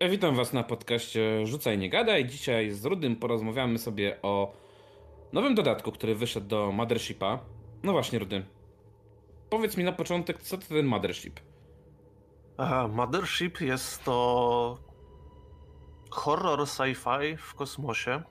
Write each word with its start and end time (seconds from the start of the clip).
Ja 0.00 0.08
witam 0.08 0.34
Was 0.36 0.52
na 0.52 0.62
podcaście 0.62 1.46
Rzucaj 1.46 1.78
Nie 1.78 1.90
Gadaj. 1.90 2.26
Dzisiaj 2.26 2.70
z 2.70 2.84
Rudym 2.84 3.16
porozmawiamy 3.16 3.78
sobie 3.78 4.22
o 4.22 4.52
nowym 5.32 5.54
dodatku, 5.54 5.92
który 5.92 6.14
wyszedł 6.14 6.46
do 6.46 6.72
Mothershipa. 6.72 7.38
No 7.82 7.92
właśnie, 7.92 8.18
Rudy. 8.18 8.44
Powiedz 9.50 9.76
mi 9.76 9.84
na 9.84 9.92
początek, 9.92 10.42
co 10.42 10.58
to 10.58 10.66
ten 10.68 10.86
Mothership? 10.86 11.40
Aha, 12.58 12.88
Mothership 12.88 13.60
jest 13.60 14.04
to 14.04 14.78
horror 16.10 16.60
sci-fi 16.60 17.36
w 17.36 17.54
kosmosie. 17.54 18.22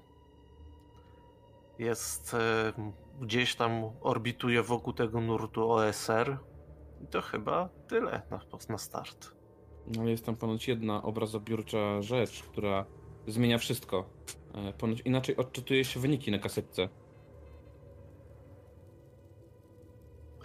Jest 1.79 2.33
e, 2.33 2.73
gdzieś 3.21 3.55
tam 3.55 3.71
orbituje 4.01 4.63
wokół 4.63 4.93
tego 4.93 5.21
nurtu 5.21 5.71
OSR. 5.71 6.37
I 7.03 7.07
to 7.07 7.21
chyba 7.21 7.69
tyle 7.87 8.21
na, 8.31 8.39
na 8.69 8.77
start. 8.77 9.36
No 9.95 10.01
ale 10.01 10.11
jest 10.11 10.25
tam 10.25 10.35
ponoć 10.35 10.67
jedna 10.67 11.03
obrazobiórcza 11.03 12.01
rzecz, 12.01 12.43
która 12.43 12.85
zmienia 13.27 13.57
wszystko. 13.57 14.09
E, 14.55 14.73
Ponoć 14.73 15.01
inaczej 15.01 15.37
odczytuje 15.37 15.85
się 15.85 15.99
wyniki 15.99 16.31
na 16.31 16.39
kasetce. 16.39 16.89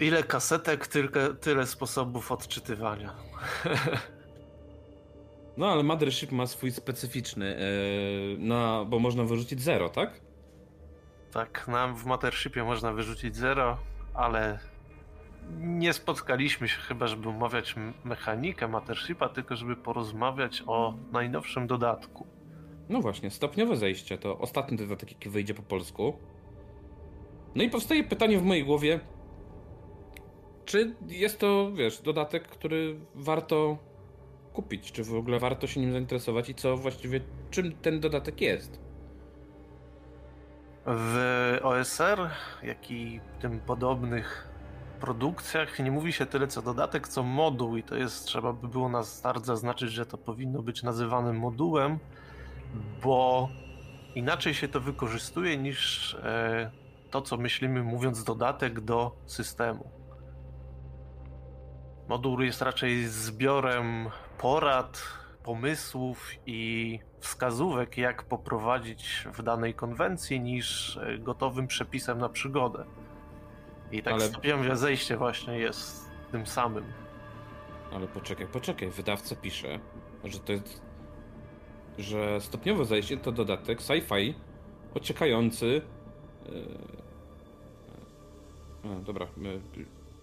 Ile 0.00 0.22
kasetek, 0.22 0.86
tyle, 0.86 1.34
tyle 1.40 1.66
sposobów 1.66 2.32
odczytywania. 2.32 3.14
No 5.56 5.66
ale 5.66 5.82
Mothership 5.82 6.32
ma 6.32 6.46
swój 6.46 6.72
specyficzny, 6.72 7.56
e, 7.56 7.60
na, 8.38 8.84
bo 8.84 8.98
można 8.98 9.24
wyrzucić 9.24 9.62
zero, 9.62 9.88
tak? 9.88 10.20
Tak, 11.32 11.68
nam 11.68 11.96
w 11.96 12.04
Mothershipie 12.04 12.64
można 12.64 12.92
wyrzucić 12.92 13.36
zero, 13.36 13.78
ale 14.14 14.58
nie 15.58 15.92
spotkaliśmy 15.92 16.68
się 16.68 16.80
chyba, 16.80 17.06
żeby 17.06 17.28
omawiać 17.28 17.74
mechanikę 18.04 18.68
Mothershipa, 18.68 19.28
tylko 19.28 19.56
żeby 19.56 19.76
porozmawiać 19.76 20.62
o 20.66 20.94
najnowszym 21.12 21.66
dodatku. 21.66 22.26
No 22.88 23.00
właśnie, 23.00 23.30
stopniowe 23.30 23.76
zejście 23.76 24.18
to 24.18 24.38
ostatni 24.38 24.76
dodatek, 24.76 25.12
jaki 25.12 25.30
wyjdzie 25.30 25.54
po 25.54 25.62
polsku. 25.62 26.16
No 27.54 27.62
i 27.62 27.70
powstaje 27.70 28.04
pytanie 28.04 28.38
w 28.38 28.42
mojej 28.42 28.64
głowie, 28.64 29.00
czy 30.64 30.94
jest 31.08 31.38
to, 31.38 31.72
wiesz, 31.72 32.02
dodatek, 32.02 32.48
który 32.48 33.00
warto 33.14 33.78
kupić, 34.52 34.92
czy 34.92 35.04
w 35.04 35.14
ogóle 35.14 35.38
warto 35.38 35.66
się 35.66 35.80
nim 35.80 35.92
zainteresować 35.92 36.48
i 36.48 36.54
co 36.54 36.76
właściwie, 36.76 37.20
czym 37.50 37.72
ten 37.72 38.00
dodatek 38.00 38.40
jest? 38.40 38.80
W 40.86 41.58
OSR, 41.62 42.30
jak 42.62 42.90
i 42.90 43.20
tym 43.40 43.60
podobnych 43.60 44.51
produkcjach 45.02 45.78
nie 45.78 45.90
mówi 45.90 46.12
się 46.12 46.26
tyle 46.26 46.48
co 46.48 46.62
dodatek, 46.62 47.08
co 47.08 47.22
moduł 47.22 47.76
i 47.76 47.82
to 47.82 47.96
jest, 47.96 48.26
trzeba 48.26 48.52
by 48.52 48.68
było 48.68 48.88
na 48.88 49.02
start 49.02 49.44
zaznaczyć, 49.44 49.92
że 49.92 50.06
to 50.06 50.18
powinno 50.18 50.62
być 50.62 50.82
nazywane 50.82 51.32
modułem, 51.32 51.98
bo 53.02 53.48
inaczej 54.14 54.54
się 54.54 54.68
to 54.68 54.80
wykorzystuje 54.80 55.56
niż 55.56 56.14
e, 56.14 56.70
to, 57.10 57.22
co 57.22 57.36
myślimy 57.36 57.82
mówiąc 57.82 58.24
dodatek 58.24 58.80
do 58.80 59.16
systemu. 59.26 59.90
Moduł 62.08 62.40
jest 62.40 62.62
raczej 62.62 63.06
zbiorem 63.06 64.08
porad, 64.38 65.02
pomysłów 65.42 66.30
i 66.46 66.98
wskazówek, 67.20 67.98
jak 67.98 68.22
poprowadzić 68.22 69.28
w 69.34 69.42
danej 69.42 69.74
konwencji, 69.74 70.40
niż 70.40 70.96
e, 70.96 71.18
gotowym 71.18 71.66
przepisem 71.66 72.18
na 72.18 72.28
przygodę. 72.28 72.84
I 73.92 74.02
tak 74.02 74.14
Ale- 74.14 74.28
stopniowe 74.28 74.76
zejście 74.76 75.16
właśnie 75.16 75.58
jest 75.58 76.10
tym 76.30 76.46
samym. 76.46 76.84
Ale 77.92 78.08
poczekaj, 78.08 78.46
poczekaj, 78.46 78.90
wydawca 78.90 79.36
pisze, 79.36 79.78
że 80.24 80.38
to 80.38 80.52
jest, 80.52 80.82
że 81.98 82.40
stopniowe 82.40 82.84
zejście 82.84 83.16
to 83.16 83.32
dodatek 83.32 83.80
sci-fi 83.80 84.34
ociekający... 84.94 85.82
Yy... 86.46 86.68
A, 88.84 89.00
dobra, 89.00 89.26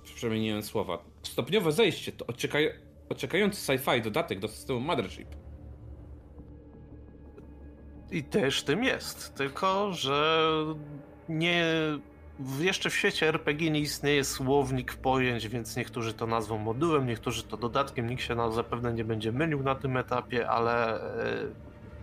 przemieniłem 0.03 0.63
słowa. 0.63 1.03
Stopniowe 1.23 1.71
zejście 1.71 2.11
to 2.11 2.27
ociekaj... 2.27 2.69
ociekający 3.09 3.61
sci-fi 3.61 4.01
dodatek 4.01 4.39
do 4.39 4.47
systemu 4.47 4.79
Mothership. 4.79 5.27
I 8.11 8.23
też 8.23 8.63
tym 8.63 8.83
jest, 8.83 9.35
tylko 9.35 9.93
że 9.93 10.47
nie. 11.29 11.65
W- 12.39 12.61
Jeszcze 12.61 12.89
w 12.89 12.95
świecie 12.95 13.27
RPG 13.27 13.71
nie 13.71 13.79
istnieje 13.79 14.23
słownik 14.23 14.93
pojęć, 14.93 15.47
więc 15.47 15.75
niektórzy 15.75 16.13
to 16.13 16.27
nazwą 16.27 16.57
modułem, 16.57 17.05
niektórzy 17.07 17.43
to 17.43 17.57
dodatkiem. 17.57 18.09
Nikt 18.09 18.23
się 18.23 18.35
na, 18.35 18.51
zapewne 18.51 18.93
nie 18.93 19.03
będzie 19.03 19.31
mylił 19.31 19.63
na 19.63 19.75
tym 19.75 19.97
etapie, 19.97 20.49
ale 20.49 21.01
e, 21.01 21.37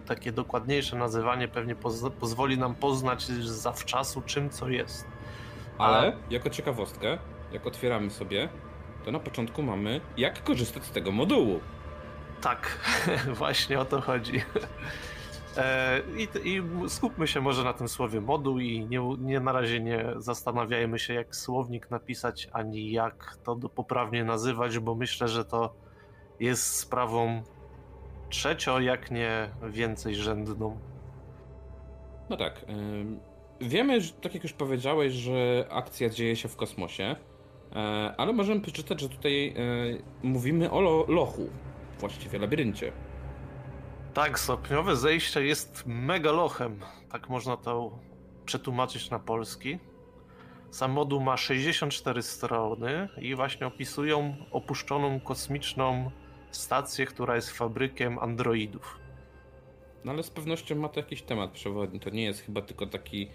takie 0.06 0.32
dokładniejsze 0.32 0.97
nazywanie 0.97 1.48
pewnie 1.48 1.74
poz, 1.74 2.04
pozwoli 2.20 2.58
nam 2.58 2.74
poznać 2.74 3.22
zawczasu, 3.42 4.22
czym 4.22 4.50
co 4.50 4.69
jest. 4.69 5.06
Ale 5.78 6.16
jako 6.30 6.50
ciekawostkę, 6.50 7.18
jak 7.53 7.66
otwieramy 7.66 8.10
sobie, 8.10 8.48
to 9.04 9.10
na 9.12 9.18
początku 9.18 9.62
mamy 9.62 10.00
jak 10.16 10.42
korzystać 10.44 10.84
z 10.84 10.91
tego 10.91 11.12
modułu. 11.12 11.60
Tak, 12.41 12.78
właśnie 13.38 13.80
o 13.80 13.84
to 13.84 14.00
chodzi. 14.00 14.42
E, 15.59 16.00
I, 16.17 16.28
I 16.44 16.62
skupmy 16.89 17.27
się 17.27 17.41
może 17.41 17.65
na 17.65 17.72
tym 17.72 17.89
słowie 17.89 18.21
moduł 18.21 18.59
i 18.59 18.87
nie, 18.87 19.17
nie 19.19 19.41
na 19.41 19.53
razie 19.53 19.81
nie 19.81 20.06
zastanawiajmy 20.17 20.99
się, 20.99 21.15
jak 21.15 21.37
słownik 21.37 21.91
napisać, 21.91 22.49
ani 22.53 22.91
jak 22.93 23.37
to 23.44 23.56
poprawnie 23.56 24.25
nazywać, 24.25 24.78
bo 24.78 24.95
myślę, 24.95 25.28
że 25.28 25.45
to 25.45 25.75
jest 26.41 26.77
sprawą 26.77 27.43
trzecio, 28.28 28.81
jak 28.81 29.11
nie 29.11 29.50
więcej 29.62 30.15
rzędną. 30.15 30.78
No 32.31 32.37
tak. 32.37 32.65
Wiemy, 33.61 34.00
że, 34.00 34.12
tak 34.12 34.34
jak 34.34 34.43
już 34.43 34.53
powiedziałeś, 34.53 35.12
że 35.12 35.66
akcja 35.71 36.09
dzieje 36.09 36.37
się 36.37 36.49
w 36.49 36.56
kosmosie, 36.56 37.16
e, 37.72 37.77
ale 38.16 38.33
możemy 38.33 38.61
przeczytać, 38.61 39.00
że 39.00 39.09
tutaj 39.09 39.49
e, 39.49 39.53
mówimy 40.22 40.71
o 40.71 40.81
lo, 40.81 41.05
lochu, 41.09 41.49
właściwie 41.99 42.39
labiryncie. 42.39 42.93
Tak, 44.16 44.38
stopniowe 44.38 44.97
zejście 44.97 45.44
jest 45.44 45.82
megalochem. 45.87 46.81
Tak 47.12 47.28
można 47.28 47.56
to 47.56 47.99
przetłumaczyć 48.44 49.10
na 49.10 49.19
polski. 49.19 49.78
Sam 50.71 50.93
moduł 50.93 51.21
ma 51.21 51.37
64 51.37 52.22
strony 52.22 53.09
i 53.19 53.34
właśnie 53.34 53.66
opisują 53.66 54.37
opuszczoną 54.50 55.21
kosmiczną 55.21 56.10
stację, 56.50 57.06
która 57.06 57.37
jest 57.37 57.50
fabrykiem 57.50 58.19
androidów. 58.19 58.99
No 60.04 60.12
ale 60.12 60.22
z 60.22 60.31
pewnością 60.31 60.75
ma 60.75 60.88
to 60.88 61.00
jakiś 61.00 61.22
temat 61.22 61.50
przewodni. 61.50 62.00
To 62.00 62.10
nie 62.10 62.25
jest 62.25 62.41
chyba 62.41 62.62
tylko 62.62 62.87
taki 62.87 63.28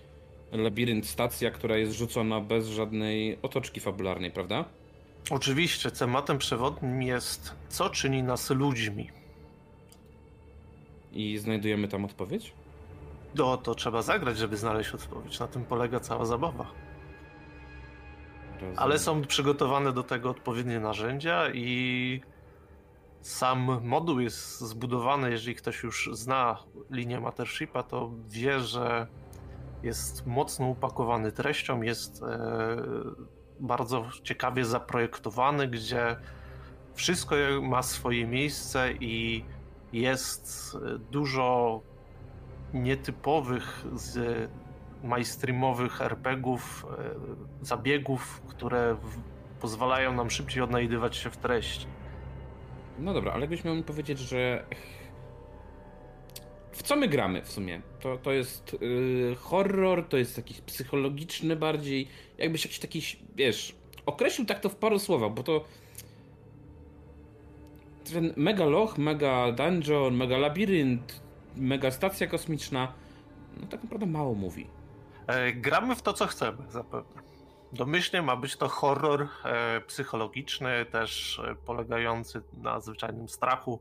labirynt, 0.52 1.08
stacja, 1.08 1.52
która 1.52 1.78
jest 1.78 1.94
rzucona 1.94 2.40
bez 2.40 2.68
żadnej 2.68 3.38
otoczki 3.42 3.80
fabularnej, 3.80 4.32
prawda? 4.32 4.66
Oczywiście 5.30 5.92
tematem 5.92 6.38
przewodnim 6.38 7.02
jest 7.02 7.56
co 7.70 7.90
czyni 7.90 8.24
nas 8.24 8.50
ludźmi. 8.50 9.21
I 11.12 11.38
znajdujemy 11.38 11.88
tam 11.88 12.06
odpowiedź? 12.06 12.54
No 13.36 13.58
to 13.58 13.76
trzeba 13.76 14.02
zagrać, 14.02 14.38
żeby 14.38 14.58
znaleźć 14.58 14.94
odpowiedź. 14.94 15.40
Na 15.40 15.48
tym 15.48 15.66
polega 15.66 16.00
cała 16.00 16.26
zabawa. 16.26 16.66
Rozumiem. 18.54 18.76
Ale 18.78 19.00
są 19.00 19.22
przygotowane 19.22 19.94
do 19.94 20.04
tego 20.04 20.30
odpowiednie 20.30 20.80
narzędzia 20.80 21.50
i 21.54 22.22
sam 23.22 23.80
moduł 23.84 24.20
jest 24.20 24.60
zbudowany, 24.60 25.32
jeżeli 25.32 25.56
ktoś 25.56 25.84
już 25.84 26.10
zna 26.14 26.58
linię 26.90 27.20
Mothershipa, 27.20 27.84
to 27.84 28.12
wie, 28.30 28.60
że 28.60 29.08
jest 29.84 30.28
mocno 30.28 30.68
upakowany 30.68 31.32
treścią, 31.32 31.82
jest 31.82 32.24
e, 32.24 32.48
bardzo 33.60 34.10
ciekawie 34.24 34.66
zaprojektowany, 34.66 35.68
gdzie 35.68 36.16
wszystko 36.94 37.36
ma 37.62 37.84
swoje 37.84 38.28
miejsce 38.28 38.94
i 38.94 39.46
jest 39.94 40.78
e, 40.86 41.00
dużo 41.00 41.82
nietypowych 42.74 43.86
z 43.94 44.50
mainstreamowych 45.04 46.02
RPGów, 46.02 46.86
e, 47.62 47.66
zabiegów, 47.66 48.42
które 48.48 48.98
pozwalają 49.60 50.14
nam 50.14 50.30
szybciej 50.30 50.64
odnajdywać 50.64 51.16
się 51.16 51.30
w 51.30 51.38
treści. 51.38 51.88
No 53.00 53.14
dobra, 53.14 53.32
ale 53.32 53.42
jakbyś 53.42 53.64
miał 53.64 53.76
mi 53.76 53.84
powiedzieć, 53.84 54.20
że. 54.20 54.66
W 56.72 56.84
co 56.84 56.96
my 56.96 57.08
gramy 57.08 57.42
w 57.42 57.52
sumie? 57.52 57.82
To, 58.00 58.18
to 58.18 58.32
jest 58.32 58.78
yy, 58.82 59.36
horror, 59.36 60.08
to 60.08 60.18
jest 60.18 60.38
jakiś 60.38 60.62
psychologiczny 60.62 61.56
bardziej. 61.56 62.08
Jakbyś 62.38 62.66
jakiś 62.66 62.80
taki, 62.80 63.02
wiesz, 63.36 63.76
określił 64.06 64.48
tak 64.48 64.60
to 64.60 64.70
w 64.70 64.76
paru 64.76 65.00
słowach, 65.00 65.32
bo 65.32 65.44
to. 65.44 65.66
Ten 68.04 68.34
mega 68.38 68.66
loch, 68.66 68.98
mega 68.98 69.52
dungeon, 69.52 70.16
mega 70.16 70.38
labirynt, 70.38 71.22
mega 71.56 71.92
stacja 71.92 72.28
kosmiczna. 72.28 72.94
No 73.62 73.68
tak 73.68 73.84
naprawdę 73.84 74.06
mało 74.06 74.34
mówi. 74.34 74.68
E, 75.28 75.54
gramy 75.54 75.96
w 75.96 76.02
to, 76.02 76.14
co 76.14 76.28
chcemy, 76.28 76.58
zapewne. 76.70 77.22
Domyślnie 77.74 78.22
ma 78.22 78.36
być 78.36 78.56
to 78.56 78.68
horror 78.68 79.28
e, 79.46 79.82
psychologiczny, 79.82 80.86
też 80.86 81.40
e, 81.40 81.56
polegający 81.56 82.42
na 82.54 82.80
zwyczajnym 82.80 83.30
strachu. 83.30 83.80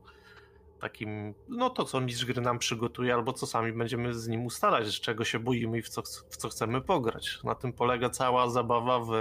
takim, 0.79 1.33
no 1.49 1.69
to 1.69 1.85
co 1.85 2.01
mistrz 2.01 2.25
gry 2.25 2.41
nam 2.41 2.59
przygotuje, 2.59 3.13
albo 3.13 3.33
co 3.33 3.47
sami 3.47 3.73
będziemy 3.73 4.13
z 4.13 4.27
nim 4.27 4.45
ustalać, 4.45 4.87
z 4.87 4.99
czego 4.99 5.25
się 5.25 5.39
boimy 5.39 5.77
i 5.77 5.81
w 5.81 5.89
co, 5.89 6.01
w 6.29 6.37
co 6.37 6.49
chcemy 6.49 6.81
pograć. 6.81 7.39
Na 7.43 7.55
tym 7.55 7.73
polega 7.73 8.09
cała 8.09 8.49
zabawa 8.49 8.99
w 8.99 9.11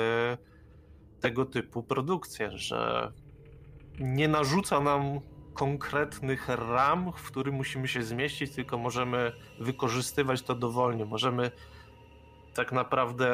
tego 1.20 1.44
typu 1.44 1.82
produkcje, 1.82 2.50
że 2.58 3.12
nie 4.00 4.29
narzuca 4.29 4.81
nam 4.81 5.20
konkretnych 5.55 6.49
ram, 6.49 7.12
w 7.12 7.23
których 7.23 7.55
musimy 7.55 7.88
się 7.88 8.02
zmieścić, 8.02 8.52
tylko 8.52 8.79
możemy 8.79 9.32
wykorzystywać 9.61 10.43
to 10.43 10.55
dowolnie. 10.55 11.05
Możemy 11.05 11.50
tak 12.55 12.73
naprawdę 12.73 13.29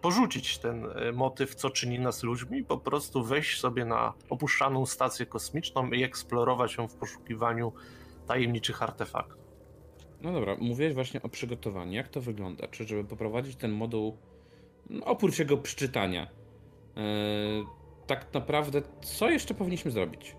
porzucić 0.00 0.58
ten 0.58 0.86
e, 0.86 1.12
motyw, 1.12 1.54
co 1.54 1.70
czyni 1.70 1.98
nas 1.98 2.22
ludźmi, 2.22 2.64
po 2.64 2.78
prostu 2.78 3.24
wejść 3.24 3.60
sobie 3.60 3.84
na 3.84 4.12
opuszczaną 4.30 4.86
stację 4.86 5.26
kosmiczną 5.26 5.90
i 5.90 6.02
eksplorować 6.02 6.76
ją 6.76 6.88
w 6.88 6.94
poszukiwaniu 6.94 7.72
tajemniczych 8.26 8.82
artefaktów. 8.82 9.40
No 10.22 10.32
dobra, 10.32 10.56
mówiłeś 10.60 10.94
właśnie 10.94 11.22
o 11.22 11.28
przygotowaniu. 11.28 11.92
Jak 11.92 12.08
to 12.08 12.20
wygląda? 12.20 12.68
Czy 12.68 12.84
żeby 12.84 13.04
poprowadzić 13.04 13.56
ten 13.56 13.72
moduł, 13.72 14.18
no, 14.90 15.06
oprócz 15.06 15.38
jego 15.38 15.56
przeczytania, 15.56 16.26
yy, 16.96 17.02
tak 18.10 18.34
naprawdę 18.34 18.82
co 19.02 19.30
jeszcze 19.30 19.54
powinniśmy 19.54 19.90
zrobić? 19.90 20.36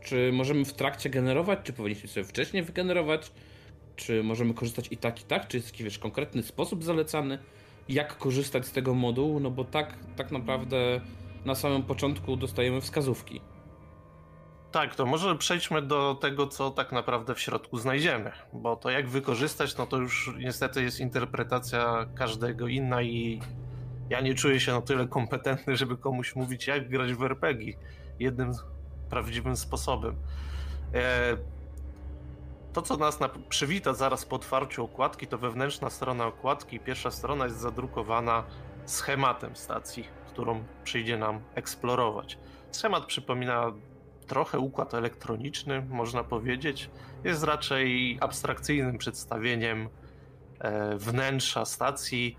Czy 0.00 0.32
możemy 0.32 0.64
w 0.64 0.72
trakcie 0.72 1.10
generować, 1.10 1.58
czy 1.64 1.72
powinniśmy 1.72 2.08
sobie 2.08 2.24
wcześniej 2.24 2.62
wygenerować? 2.62 3.32
Czy 3.96 4.22
możemy 4.22 4.54
korzystać 4.54 4.88
i 4.90 4.96
tak, 4.96 5.20
i 5.20 5.24
tak? 5.24 5.48
Czy 5.48 5.56
jest 5.56 5.68
jakiś 5.68 5.82
wiesz, 5.82 5.98
konkretny 5.98 6.42
sposób 6.42 6.84
zalecany, 6.84 7.38
jak 7.88 8.16
korzystać 8.16 8.66
z 8.66 8.72
tego 8.72 8.94
modułu? 8.94 9.40
No 9.40 9.50
bo 9.50 9.64
tak, 9.64 9.98
tak 10.16 10.30
naprawdę 10.30 11.00
na 11.44 11.54
samym 11.54 11.82
początku 11.82 12.36
dostajemy 12.36 12.80
wskazówki. 12.80 13.40
Tak, 14.72 14.94
to 14.94 15.06
może 15.06 15.36
przejdźmy 15.38 15.82
do 15.82 16.14
tego, 16.14 16.46
co 16.46 16.70
tak 16.70 16.92
naprawdę 16.92 17.34
w 17.34 17.40
środku 17.40 17.78
znajdziemy, 17.78 18.32
bo 18.52 18.76
to 18.76 18.90
jak 18.90 19.08
wykorzystać, 19.08 19.76
no 19.76 19.86
to 19.86 19.96
już 19.96 20.30
niestety 20.38 20.82
jest 20.82 21.00
interpretacja 21.00 22.06
każdego 22.14 22.68
inna 22.68 23.02
i 23.02 23.40
ja 24.10 24.20
nie 24.20 24.34
czuję 24.34 24.60
się 24.60 24.72
na 24.72 24.80
tyle 24.80 25.08
kompetentny, 25.08 25.76
żeby 25.76 25.96
komuś 25.96 26.36
mówić, 26.36 26.66
jak 26.66 26.88
grać 26.88 27.14
w 27.14 27.22
RPG 27.22 27.72
jednym 28.18 28.52
prawdziwym 29.10 29.56
sposobem. 29.56 30.16
E, 30.94 31.36
to, 32.72 32.82
co 32.82 32.96
nas 32.96 33.18
przywita 33.48 33.94
zaraz 33.94 34.24
po 34.24 34.36
otwarciu 34.36 34.84
okładki, 34.84 35.26
to 35.26 35.38
wewnętrzna 35.38 35.90
strona 35.90 36.26
okładki. 36.26 36.80
Pierwsza 36.80 37.10
strona 37.10 37.44
jest 37.44 37.56
zadrukowana 37.56 38.44
schematem 38.86 39.56
stacji, 39.56 40.04
którą 40.28 40.64
przyjdzie 40.84 41.18
nam 41.18 41.40
eksplorować. 41.54 42.38
Schemat 42.72 43.06
przypomina 43.06 43.72
trochę 44.26 44.58
układ 44.58 44.94
elektroniczny, 44.94 45.82
można 45.88 46.24
powiedzieć. 46.24 46.90
Jest 47.24 47.44
raczej 47.44 48.18
abstrakcyjnym 48.20 48.98
przedstawieniem 48.98 49.88
e, 50.58 50.96
wnętrza 50.96 51.64
stacji. 51.64 52.36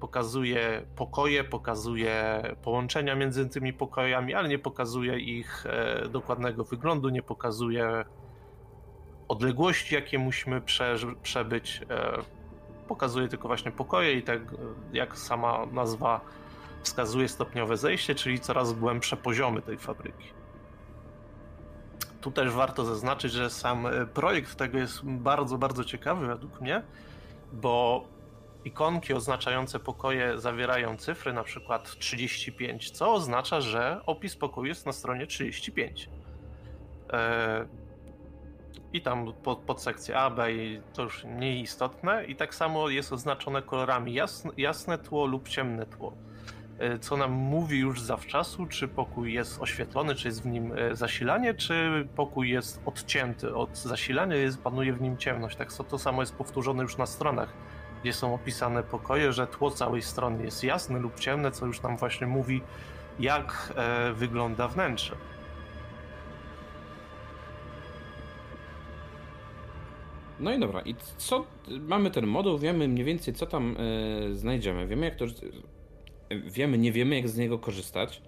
Pokazuje 0.00 0.86
pokoje, 0.96 1.44
pokazuje 1.44 2.42
połączenia 2.62 3.14
między 3.14 3.48
tymi 3.48 3.72
pokojami, 3.72 4.34
ale 4.34 4.48
nie 4.48 4.58
pokazuje 4.58 5.18
ich 5.18 5.66
e, 5.66 6.08
dokładnego 6.08 6.64
wyglądu, 6.64 7.08
nie 7.08 7.22
pokazuje 7.22 8.04
odległości, 9.28 9.94
jakie 9.94 10.18
musimy 10.18 10.60
prze, 10.60 10.96
przebyć. 11.22 11.80
E, 11.90 12.12
pokazuje 12.88 13.28
tylko 13.28 13.48
właśnie 13.48 13.70
pokoje 13.70 14.12
i 14.14 14.22
tak 14.22 14.40
jak 14.92 15.18
sama 15.18 15.66
nazwa 15.72 16.20
wskazuje 16.82 17.28
stopniowe 17.28 17.76
zejście, 17.76 18.14
czyli 18.14 18.40
coraz 18.40 18.72
głębsze 18.72 19.16
poziomy 19.16 19.62
tej 19.62 19.78
fabryki. 19.78 20.28
Tu 22.20 22.30
też 22.30 22.50
warto 22.50 22.84
zaznaczyć, 22.84 23.32
że 23.32 23.50
sam 23.50 23.86
e, 23.86 24.06
projekt 24.06 24.56
tego 24.56 24.78
jest 24.78 25.04
bardzo, 25.04 25.58
bardzo 25.58 25.84
ciekawy 25.84 26.26
według 26.26 26.60
mnie, 26.60 26.82
bo 27.52 28.04
ikonki 28.64 29.14
oznaczające 29.14 29.80
pokoje 29.80 30.38
zawierają 30.38 30.96
cyfry, 30.96 31.32
na 31.32 31.42
przykład 31.42 31.98
35, 31.98 32.90
co 32.90 33.12
oznacza, 33.12 33.60
że 33.60 34.00
opis 34.06 34.36
pokoju 34.36 34.66
jest 34.66 34.86
na 34.86 34.92
stronie 34.92 35.26
35 35.26 36.08
i 38.92 39.00
tam 39.00 39.32
pod, 39.32 39.58
pod 39.58 39.82
sekcję 39.82 40.18
A, 40.18 40.30
B 40.30 40.52
i 40.52 40.80
to 40.92 41.02
już 41.02 41.24
mniej 41.24 41.60
istotne. 41.60 42.24
I 42.24 42.36
tak 42.36 42.54
samo 42.54 42.88
jest 42.88 43.12
oznaczone 43.12 43.62
kolorami 43.62 44.14
jasne, 44.14 44.50
jasne 44.56 44.98
tło 44.98 45.26
lub 45.26 45.48
ciemne 45.48 45.86
tło. 45.86 46.12
E, 46.78 46.98
co 46.98 47.16
nam 47.16 47.32
mówi 47.32 47.78
już 47.78 48.00
zawczasu, 48.00 48.66
czy 48.66 48.88
pokój 48.88 49.32
jest 49.32 49.62
oświetlony, 49.62 50.14
czy 50.14 50.28
jest 50.28 50.42
w 50.42 50.46
nim 50.46 50.72
e, 50.72 50.96
zasilanie, 50.96 51.54
czy 51.54 52.08
pokój 52.16 52.50
jest 52.50 52.80
odcięty 52.86 53.54
od 53.54 53.78
zasilania, 53.78 54.36
jest, 54.36 54.62
panuje 54.62 54.92
w 54.92 55.00
nim 55.00 55.16
ciemność. 55.16 55.56
Tak 55.56 55.72
to 55.72 55.98
samo 55.98 56.22
jest 56.22 56.34
powtórzone 56.34 56.82
już 56.82 56.96
na 56.96 57.06
stronach, 57.06 57.52
gdzie 58.02 58.12
są 58.12 58.34
opisane 58.34 58.82
pokoje, 58.82 59.32
że 59.32 59.46
tło 59.46 59.70
całej 59.70 60.02
strony 60.02 60.44
jest 60.44 60.64
jasne 60.64 60.98
lub 60.98 61.20
ciemne, 61.20 61.50
co 61.50 61.66
już 61.66 61.82
nam 61.82 61.96
właśnie 61.96 62.26
mówi, 62.26 62.62
jak 63.18 63.72
e, 63.76 64.12
wygląda 64.12 64.68
wnętrze. 64.68 65.16
No 70.40 70.52
i 70.52 70.58
dobra, 70.58 70.80
i 70.80 70.94
co, 71.16 71.46
mamy 71.80 72.10
ten 72.10 72.26
moduł, 72.26 72.58
wiemy 72.58 72.88
mniej 72.88 73.04
więcej 73.04 73.34
co 73.34 73.46
tam 73.46 73.76
e, 74.30 74.34
znajdziemy, 74.34 74.86
wiemy 74.86 75.06
jak 75.06 75.14
to, 75.14 75.24
wiemy, 76.30 76.78
nie 76.78 76.92
wiemy 76.92 77.16
jak 77.16 77.28
z 77.28 77.36
niego 77.36 77.58
korzystać, 77.58 78.22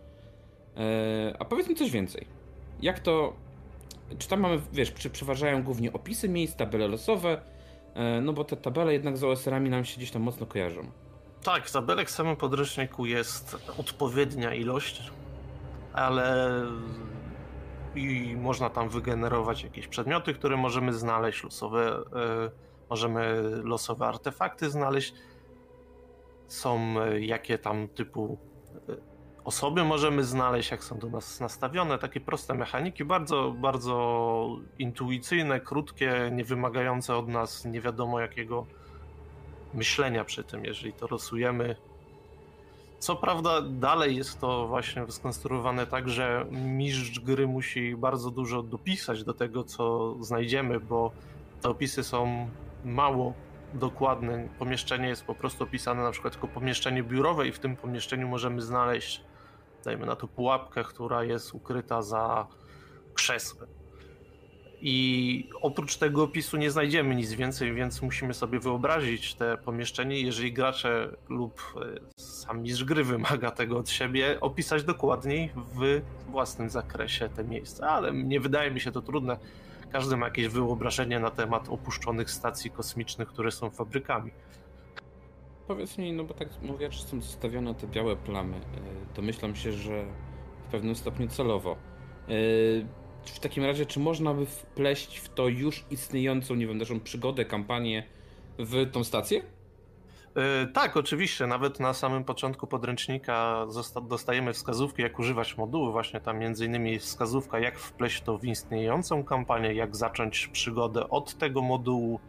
e, 0.77 1.37
a 1.39 1.45
powiedzmy 1.45 1.75
coś 1.75 1.91
więcej. 1.91 2.27
Jak 2.83 3.01
to, 3.01 3.37
czy 4.19 4.29
tam 4.29 4.41
mamy, 4.41 4.61
wiesz, 4.73 4.95
czy 4.95 5.11
przeważają 5.11 5.63
głównie 5.63 5.93
opisy 5.93 6.29
miejsc, 6.29 6.57
tabele 6.57 6.89
losowe, 6.89 7.43
no 8.23 8.33
bo 8.33 8.45
te 8.45 8.57
tabele 8.57 8.93
jednak 8.93 9.17
z 9.17 9.25
OSR-ami 9.25 9.71
nam 9.71 9.85
się 9.85 9.97
gdzieś 9.97 10.11
tam 10.11 10.23
mocno 10.23 10.47
kojarzą. 10.47 10.91
Tak, 11.43 11.71
tabelek 11.71 12.09
w 12.09 12.11
samym 12.11 12.37
podręczniku 12.37 13.07
jest 13.07 13.57
odpowiednia 13.79 14.55
ilość, 14.55 15.13
ale 15.93 16.51
i 17.95 18.37
można 18.37 18.71
tam 18.71 18.89
wygenerować 18.89 19.63
jakieś 19.63 19.89
przedmioty, 19.89 20.35
które 20.35 20.57
możemy 20.57 20.93
znaleźć, 20.93 21.45
losowe, 21.45 21.99
y, 21.99 22.51
możemy 22.91 23.43
losowe 23.65 24.07
artefakty 24.07 24.71
znaleźć. 24.71 25.15
Są 26.47 26.95
y, 27.03 27.21
jakie 27.21 27.59
tam 27.59 27.89
typu 27.89 28.39
osoby 29.45 29.85
możemy 29.85 30.25
znaleźć, 30.25 30.71
jak 30.71 30.85
są 30.85 30.99
do 30.99 31.09
nas 31.11 31.41
nastawione, 31.41 31.99
takie 31.99 32.21
proste 32.21 32.55
mechaniki, 32.55 33.05
bardzo, 33.05 33.51
bardzo 33.51 34.49
intuicyjne, 34.79 35.61
krótkie, 35.61 36.31
nie 36.33 36.45
wymagające 36.45 37.17
od 37.17 37.29
nas 37.29 37.65
nie 37.65 37.81
wiadomo 37.81 38.21
jakiego 38.21 38.67
myślenia 39.75 40.25
przy 40.25 40.45
tym, 40.45 40.65
jeżeli 40.65 40.93
to 40.93 41.07
losujemy 41.11 41.77
co 43.03 43.17
prawda 43.17 43.63
dalej 43.63 44.17
jest 44.17 44.41
to 44.41 44.69
właśnie 44.69 45.05
skonstruowane 45.09 45.87
tak, 45.87 46.09
że 46.09 46.47
mistrz 46.51 47.21
gry 47.21 47.47
musi 47.47 47.97
bardzo 47.97 48.31
dużo 48.31 48.63
dopisać 48.63 49.25
do 49.25 49.35
tego, 49.35 49.65
co 49.65 50.15
znajdziemy, 50.21 50.81
bo 50.81 51.13
te 51.63 51.69
opisy 51.69 52.05
są 52.05 52.49
mało 52.85 53.33
dokładne. 53.75 54.49
Pomieszczenie 54.59 55.09
jest 55.09 55.25
po 55.25 55.35
prostu 55.35 55.65
opisane 55.65 56.03
na 56.03 56.11
przykład 56.11 56.35
jako 56.35 56.49
pomieszczenie 56.49 57.03
biurowe 57.03 57.49
i 57.49 57.53
w 57.53 57.59
tym 57.59 57.77
pomieszczeniu 57.77 58.29
możemy 58.29 58.61
znaleźć, 58.61 59.25
dajmy 59.85 60.07
na 60.07 60.17
to 60.17 60.29
pułapkę, 60.29 60.85
która 60.85 61.25
jest 61.25 61.55
ukryta 61.55 62.03
za 62.03 62.47
krzesłem. 63.15 63.69
I 64.85 65.49
oprócz 65.61 65.97
tego 65.97 66.23
opisu 66.23 66.57
nie 66.57 66.71
znajdziemy 66.71 67.15
nic 67.15 67.33
więcej, 67.33 67.75
więc 67.75 68.03
musimy 68.03 68.35
sobie 68.35 68.61
wyobrazić 68.61 69.35
te 69.35 69.57
pomieszczenie. 69.57 70.21
Jeżeli 70.21 70.53
gracze 70.53 71.17
lub 71.29 71.63
e, 71.77 72.21
sam 72.21 72.63
mistrz 72.63 72.85
gry 72.85 73.05
wymaga 73.05 73.51
tego 73.51 73.79
od 73.79 73.91
siebie, 73.91 74.41
opisać 74.41 74.85
dokładniej 74.85 75.51
w 75.57 76.01
własnym 76.31 76.71
zakresie 76.71 77.29
te 77.29 77.45
miejsca. 77.45 77.89
Ale 77.89 78.13
nie 78.13 78.41
wydaje 78.41 78.71
mi 78.71 78.81
się 78.81 78.93
to 78.93 79.03
trudne. 79.03 79.37
Każdy 79.93 80.17
ma 80.17 80.27
jakieś 80.27 80.49
wyobrażenie 80.49 81.21
na 81.21 81.31
temat 81.31 81.69
opuszczonych 81.69 82.31
stacji 82.31 82.71
kosmicznych, 82.71 83.29
które 83.29 83.51
są 83.51 83.71
fabrykami. 83.71 84.31
Powiedz 85.73 85.99
mi, 85.99 86.13
no 86.13 86.25
bo 86.25 86.35
tak 86.35 86.49
mówię, 86.63 86.93
że 86.93 87.03
są 87.03 87.21
zostawione 87.21 87.75
te 87.75 87.87
białe 87.87 88.17
plamy. 88.17 88.57
E, 88.57 88.61
domyślam 89.17 89.57
się, 89.57 89.73
że 89.73 90.05
w 90.69 90.71
pewnym 90.71 90.95
stopniu 90.95 91.29
celowo. 91.29 91.73
E, 91.73 91.77
w 93.25 93.41
takim 93.41 93.65
razie, 93.65 93.87
czy 93.87 94.01
można 94.01 94.35
by 94.35 94.47
wpleść 94.47 95.19
w 95.19 95.29
to 95.29 95.49
już 95.49 95.85
istniejącą, 95.91 96.55
nie 96.55 96.67
wiem, 96.67 96.79
naszą 96.79 97.01
przygodę, 97.01 97.45
kampanię 97.45 98.07
w 98.59 98.91
tą 98.91 99.05
stację? 99.05 99.43
Yy, 100.37 100.73
tak, 100.73 100.97
oczywiście. 100.97 101.47
Nawet 101.47 101.81
na 101.81 101.95
samym 101.95 102.25
początku 102.25 102.67
podręcznika 102.67 103.67
dostajemy 104.09 104.53
wskazówki, 104.53 105.03
jak 105.03 105.19
używać 105.19 105.57
modułu. 105.57 105.93
Właśnie 105.93 106.21
tam 106.21 106.39
między 106.39 106.67
innymi 106.67 106.99
wskazówka, 106.99 107.59
jak 107.59 107.79
wpleść 107.79 108.23
to 108.23 108.39
w 108.39 108.45
istniejącą 108.45 109.25
kampanię, 109.25 109.75
jak 109.75 109.97
zacząć 109.97 110.47
przygodę 110.47 111.09
od 111.09 111.35
tego 111.35 111.63
modułu, 111.63 112.21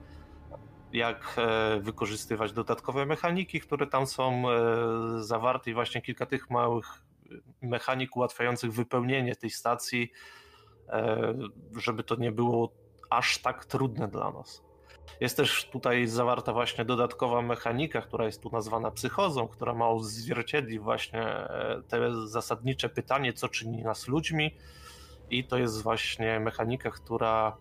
jak 0.93 1.35
e, 1.37 1.79
wykorzystywać 1.79 2.53
dodatkowe 2.53 3.05
mechaniki, 3.05 3.59
które 3.59 3.87
tam 3.87 4.07
są 4.07 4.49
e, 4.49 5.23
zawarte 5.23 5.71
i 5.71 5.73
właśnie 5.73 6.01
kilka 6.01 6.25
tych 6.25 6.49
małych 6.49 6.85
mechanik 7.61 8.15
ułatwiających 8.15 8.73
wypełnienie 8.73 9.35
tej 9.35 9.49
stacji 9.49 10.11
e, 10.89 11.33
żeby 11.77 12.03
to 12.03 12.15
nie 12.15 12.31
było 12.31 12.73
aż 13.09 13.37
tak 13.37 13.65
trudne 13.65 14.07
dla 14.07 14.31
nas. 14.31 14.63
Jest 15.21 15.37
też 15.37 15.69
tutaj 15.69 16.07
zawarta 16.07 16.53
właśnie 16.53 16.85
dodatkowa 16.85 17.41
mechanika, 17.41 18.01
która 18.01 18.25
jest 18.25 18.41
tu 18.41 18.49
nazwana 18.49 18.91
psychozą, 18.91 19.47
która 19.47 19.73
ma 19.73 19.89
odzwierciedlić 19.89 20.79
właśnie 20.79 21.47
te 21.87 22.27
zasadnicze 22.27 22.89
pytanie, 22.89 23.33
co 23.33 23.49
czyni 23.49 23.83
nas 23.83 24.07
ludźmi. 24.07 24.57
I 25.29 25.43
to 25.43 25.57
jest 25.57 25.81
właśnie 25.81 26.39
mechanika, 26.39 26.91
która 26.91 27.57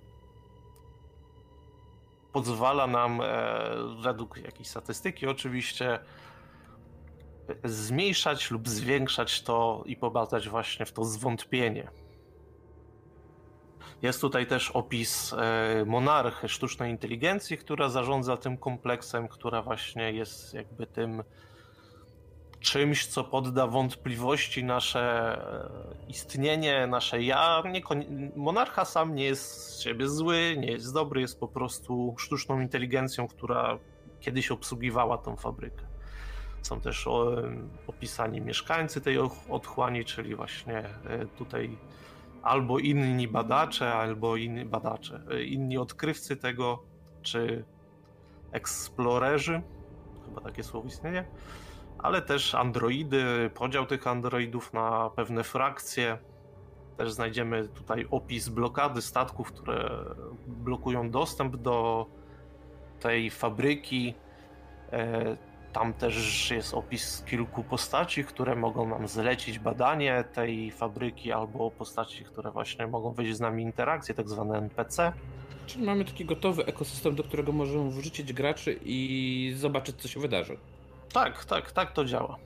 pozwala 2.33 2.87
nam, 2.87 3.21
e, 3.21 3.27
według 4.03 4.37
jakiejś 4.37 4.69
statystyki 4.69 5.27
oczywiście, 5.27 5.99
zmniejszać 7.65 8.51
lub 8.51 8.69
zwiększać 8.69 9.43
to 9.43 9.83
i 9.87 9.97
pobadać 9.97 10.49
właśnie 10.49 10.87
w 10.87 10.93
to 10.93 11.05
zwątpienie. 11.05 11.91
Jest 14.03 14.21
tutaj 14.21 14.47
też 14.47 14.71
opis 14.71 15.33
e, 15.33 15.85
monarchy 15.87 16.49
sztucznej 16.49 16.91
inteligencji, 16.91 17.59
która 17.59 17.89
zarządza 17.89 18.37
tym 18.37 18.57
kompleksem, 18.57 19.29
która 19.29 19.63
właśnie 19.63 20.13
jest 20.13 20.55
jakby 20.55 20.87
tym 20.87 21.23
czymś, 22.63 23.07
co 23.07 23.25
podda 23.25 23.67
wątpliwości 23.67 24.65
nasze 24.65 25.03
e, 26.05 26.09
istnienie, 26.09 26.87
nasze 26.87 27.23
ja. 27.23 27.63
monarcha 28.37 28.85
sam 28.85 29.15
nie 29.15 29.25
jest 29.25 29.53
z 29.53 29.81
siebie 29.81 30.09
zły, 30.09 30.57
nie 30.59 30.73
jest 30.73 30.95
dobry, 30.95 31.21
jest 31.21 31.41
po 31.41 31.49
prostu 31.49 32.15
sztuczną 32.19 32.61
inteligencją, 32.61 33.29
która 33.29 33.79
kiedyś 34.21 34.51
obsługiwała 34.51 35.19
tą 35.19 35.37
fabrykę. 35.37 35.85
Są 36.63 36.81
też 36.81 37.09
opisani 37.87 38.41
mieszkańcy 38.41 39.01
tej 39.01 39.19
otchłani, 39.49 40.05
czyli 40.05 40.35
właśnie 40.35 40.79
e, 40.79 41.27
tutaj 41.39 41.79
albo 42.43 42.79
inni 42.79 43.29
badacze, 43.29 43.95
albo 43.95 44.37
inni 44.37 44.65
badacze, 44.65 45.23
e, 45.31 45.43
inni 45.43 45.79
odkrywcy 45.79 46.37
tego, 46.37 46.83
czy 47.23 47.65
eksplorerzy, 48.53 49.63
chyba 50.27 50.41
takie 50.41 50.63
słowo 50.63 50.89
istnieje, 50.89 51.25
ale 52.03 52.23
też 52.23 52.55
androidy, 52.55 53.51
podział 53.55 53.87
tych 53.87 54.07
androidów 54.07 54.73
na 54.73 55.11
pewne 55.17 55.45
frakcje. 55.45 56.19
Też 56.97 57.13
znajdziemy 57.13 57.69
tutaj 57.69 58.07
opis 58.11 58.49
blokady 58.49 59.03
statków, 59.03 59.53
które 59.53 59.91
blokują 60.47 61.11
dostęp 61.11 61.57
do 61.57 62.07
tej 63.01 63.31
fabryki. 63.31 64.15
E, 64.93 65.37
tam 65.73 65.95
też 65.95 66.51
jest 66.51 66.75
opis 66.75 67.25
kilku 67.27 67.65
postaci, 67.65 68.25
które 68.25 68.57
mogą 68.57 68.89
nam 68.89 69.09
zlecić 69.09 69.59
badanie 69.59 70.25
tej 70.35 70.71
fabryki, 70.71 71.33
albo 71.33 71.71
postaci, 71.71 72.25
które 72.25 72.51
właśnie 72.51 72.87
mogą 72.87 73.13
wejść 73.13 73.37
z 73.37 73.41
nami 73.41 73.63
interakcję, 73.63 74.15
tak 74.15 74.29
zwane 74.29 74.59
NPC. 74.59 75.13
Czyli 75.67 75.85
mamy 75.85 76.05
taki 76.05 76.25
gotowy 76.25 76.67
ekosystem, 76.67 77.15
do 77.15 77.23
którego 77.23 77.53
możemy 77.53 77.91
wrzucić 77.91 78.33
graczy 78.33 78.79
i 78.85 79.53
zobaczyć, 79.57 79.97
co 79.97 80.09
się 80.09 80.21
wydarzy. 80.21 80.57
Tak, 81.13 81.45
tak, 81.45 81.73
tak 81.73 81.93
to 81.93 82.05
działa. 82.05 82.37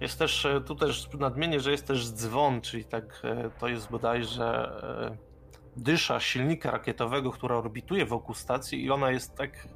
Jest 0.00 0.18
też, 0.18 0.46
e, 0.46 0.60
tu 0.60 0.74
też 0.74 1.08
nadmienię, 1.18 1.60
że 1.60 1.70
jest 1.70 1.86
też 1.86 2.10
dzwon, 2.10 2.60
czyli 2.60 2.84
tak 2.84 3.22
e, 3.24 3.50
to 3.60 3.68
jest 3.68 3.90
bodajże 3.90 4.72
e, 5.12 5.16
dysza 5.76 6.20
silnika 6.20 6.70
rakietowego, 6.70 7.30
która 7.30 7.56
orbituje 7.56 8.06
wokół 8.06 8.34
stacji 8.34 8.84
i 8.84 8.90
ona 8.90 9.10
jest 9.10 9.36
tak 9.36 9.68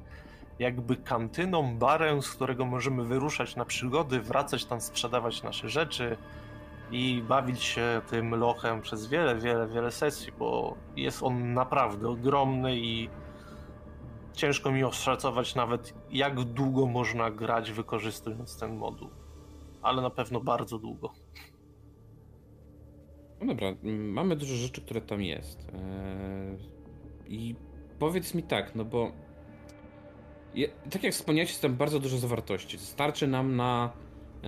jakby 0.59 0.95
kantyną, 0.95 1.77
barem, 1.77 2.21
z 2.21 2.29
którego 2.29 2.65
możemy 2.65 3.03
wyruszać 3.03 3.55
na 3.55 3.65
przygody, 3.65 4.19
wracać 4.19 4.65
tam, 4.65 4.81
sprzedawać 4.81 5.43
nasze 5.43 5.69
rzeczy 5.69 6.17
i 6.91 7.23
bawić 7.27 7.63
się 7.63 8.01
tym 8.09 8.35
lochem 8.35 8.81
przez 8.81 9.07
wiele, 9.07 9.35
wiele, 9.35 9.67
wiele 9.67 9.91
sesji, 9.91 10.33
bo 10.39 10.75
jest 10.95 11.23
on 11.23 11.53
naprawdę 11.53 12.09
ogromny 12.09 12.77
i 12.77 13.09
ciężko 14.33 14.71
mi 14.71 14.83
oszacować 14.83 15.55
nawet, 15.55 15.93
jak 16.11 16.43
długo 16.43 16.85
można 16.85 17.31
grać 17.31 17.71
wykorzystując 17.71 18.59
ten 18.59 18.75
moduł. 18.75 19.09
Ale 19.81 20.01
na 20.01 20.09
pewno 20.09 20.39
bardzo 20.39 20.79
długo. 20.79 21.13
No 23.41 23.47
dobra, 23.47 23.67
mamy 23.83 24.35
dużo 24.35 24.55
rzeczy, 24.55 24.81
które 24.81 25.01
tam 25.01 25.21
jest. 25.21 25.67
Eee, 25.69 26.57
I 27.27 27.55
powiedz 27.99 28.33
mi 28.33 28.43
tak, 28.43 28.75
no 28.75 28.85
bo 28.85 29.11
tak 30.89 31.03
jak 31.03 31.13
wspomniałeś, 31.13 31.49
jest 31.49 31.61
tam 31.61 31.75
bardzo 31.75 31.99
dużo 31.99 32.17
zawartości. 32.17 32.77
Starczy 32.77 33.27
nam 33.27 33.55
na 33.55 33.93
e, 34.43 34.47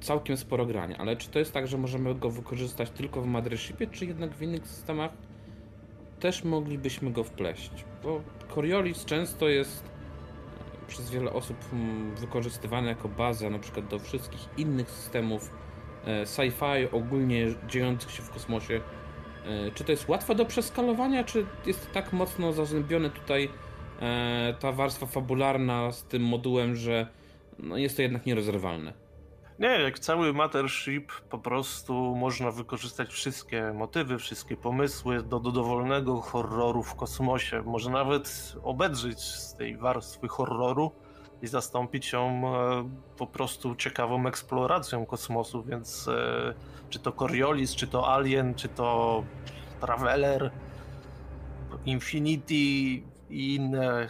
całkiem 0.00 0.36
sporo 0.36 0.66
grania, 0.66 0.96
ale 0.98 1.16
czy 1.16 1.30
to 1.30 1.38
jest 1.38 1.52
tak, 1.52 1.66
że 1.66 1.78
możemy 1.78 2.14
go 2.14 2.30
wykorzystać 2.30 2.90
tylko 2.90 3.22
w 3.22 3.26
Mothershipie, 3.26 3.86
czy 3.86 4.06
jednak 4.06 4.34
w 4.34 4.42
innych 4.42 4.66
systemach 4.66 5.10
też 6.20 6.44
moglibyśmy 6.44 7.10
go 7.10 7.24
wpleść? 7.24 7.70
Bo 8.02 8.20
Coriolis 8.54 9.04
często 9.04 9.48
jest 9.48 9.84
e, 9.84 10.86
przez 10.88 11.10
wiele 11.10 11.32
osób 11.32 11.56
mm, 11.72 12.14
wykorzystywany 12.14 12.88
jako 12.88 13.08
baza 13.08 13.50
na 13.50 13.58
przykład 13.58 13.86
do 13.86 13.98
wszystkich 13.98 14.48
innych 14.56 14.90
systemów 14.90 15.50
e, 16.04 16.26
sci-fi, 16.26 16.88
ogólnie 16.92 17.46
dziejących 17.68 18.10
się 18.10 18.22
w 18.22 18.30
kosmosie. 18.30 18.80
Czy 19.74 19.84
to 19.84 19.92
jest 19.92 20.08
łatwe 20.08 20.34
do 20.34 20.46
przeskalowania, 20.46 21.24
czy 21.24 21.46
jest 21.66 21.92
tak 21.92 22.12
mocno 22.12 22.52
zazębione 22.52 23.10
tutaj 23.10 23.48
e, 24.00 24.54
ta 24.60 24.72
warstwa 24.72 25.06
fabularna 25.06 25.92
z 25.92 26.04
tym 26.04 26.22
modułem, 26.22 26.76
że 26.76 27.06
no, 27.58 27.76
jest 27.76 27.96
to 27.96 28.02
jednak 28.02 28.26
nierozerwalne. 28.26 28.92
Nie, 29.58 29.68
jak 29.68 29.98
cały 29.98 30.32
Mothership 30.32 31.12
po 31.12 31.38
prostu 31.38 32.16
można 32.16 32.50
wykorzystać 32.50 33.08
wszystkie 33.08 33.72
motywy, 33.72 34.18
wszystkie 34.18 34.56
pomysły 34.56 35.22
do, 35.22 35.40
do 35.40 35.52
dowolnego 35.52 36.20
horroru 36.20 36.82
w 36.82 36.94
kosmosie. 36.94 37.62
Może 37.62 37.90
nawet 37.90 38.54
obedrzeć 38.62 39.20
z 39.20 39.54
tej 39.54 39.76
warstwy 39.76 40.28
horroru 40.28 40.92
i 41.42 41.46
zastąpić 41.46 42.12
ją 42.12 42.42
e, 42.54 42.88
po 43.16 43.26
prostu 43.26 43.74
ciekawą 43.74 44.26
eksploracją 44.26 45.06
kosmosu, 45.06 45.62
więc 45.62 46.08
e, 46.08 46.54
czy 46.90 46.98
to 46.98 47.12
Coriolis, 47.12 47.74
czy 47.74 47.86
to 47.86 48.14
Alien, 48.14 48.54
czy 48.54 48.68
to 48.68 49.22
Traveler, 49.80 50.50
Infinity, 51.86 53.02
i 53.30 53.54
inne 53.54 54.08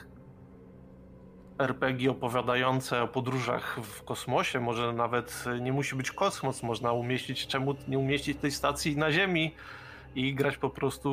RPG 1.59 2.11
opowiadające 2.11 3.03
o 3.03 3.09
podróżach 3.09 3.79
w 3.83 4.03
kosmosie, 4.03 4.61
może 4.61 4.93
nawet 4.93 5.45
nie 5.61 5.73
musi 5.73 5.97
być 5.97 6.11
kosmos, 6.11 6.63
można 6.63 6.93
umieścić, 6.93 7.47
czemu 7.47 7.75
nie 7.89 7.99
umieścić 7.99 8.39
tej 8.39 8.51
stacji 8.51 8.97
na 8.97 9.13
Ziemi 9.13 9.55
i 10.15 10.35
grać 10.35 10.57
po 10.57 10.71
prostu 10.71 11.11